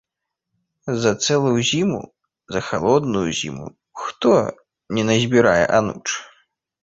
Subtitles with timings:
[1.03, 1.99] За цэлую зіму,
[2.55, 3.67] за халодную зіму,
[4.05, 4.31] хто
[4.99, 6.07] не назбірае ануч?